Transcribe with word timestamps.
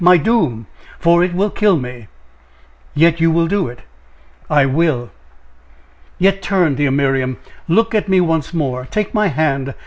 my 0.03 0.17
doom! 0.17 0.65
for 0.97 1.23
it 1.23 1.31
will 1.31 1.51
kill 1.51 1.77
me!" 1.77 2.07
"Yet 2.95 3.19
you 3.21 3.29
will 3.29 3.45
do 3.45 3.67
it!" 3.67 3.81
"I 4.49 4.65
will." 4.65 5.11
"Yet 6.17 6.41
turn, 6.41 6.73
dear 6.73 6.89
Miriam! 6.89 7.37
Look 7.67 7.93
on 7.93 8.05
me 8.07 8.19
once 8.19 8.51
more! 8.51 8.87
take 8.89 9.13
my 9.13 9.27
hand! 9.27 9.75